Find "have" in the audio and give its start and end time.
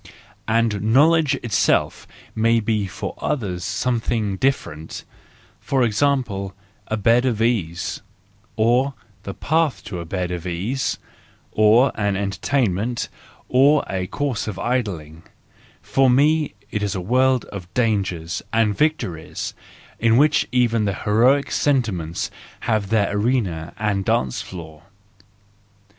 22.61-22.89